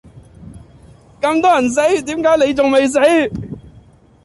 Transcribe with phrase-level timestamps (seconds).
[1.21, 2.97] 咁多人死點解你仲未死？